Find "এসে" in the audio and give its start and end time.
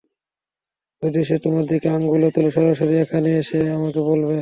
3.41-3.59